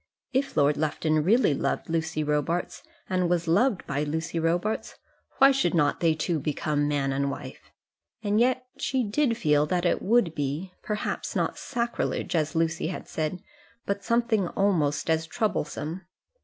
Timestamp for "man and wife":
6.87-7.71